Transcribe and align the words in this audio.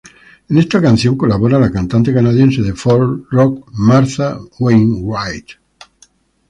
En 0.49 0.57
esta 0.57 0.81
canción 0.81 1.15
colabora 1.15 1.59
la 1.59 1.69
cantante 1.71 2.11
canadiense 2.11 2.63
de 2.63 2.73
folk 2.73 3.27
rock 3.31 3.69
Martha 3.73 4.39
Wainwright. 4.57 5.49